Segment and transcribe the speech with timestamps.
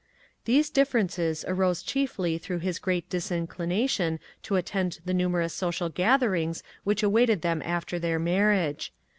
[0.45, 7.03] These differences arose chiefly through his great disinclination to attend the numerous social gatherings which
[7.03, 8.91] awaited them after their marriage.